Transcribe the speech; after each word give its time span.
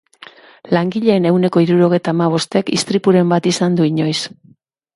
Langileen 0.77 1.27
ehuneko 1.31 1.63
hirurogeita 1.65 2.15
hamabostek 2.15 2.73
istripuren 2.79 3.35
bat 3.35 3.51
izan 3.55 3.81
du 3.81 3.89
inoiz. 3.93 4.19